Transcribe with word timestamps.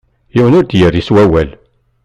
Yiwen 0.35 0.57
ur 0.57 0.65
d-yerri 0.65 1.01
s 1.07 1.09
wawal. 1.13 1.49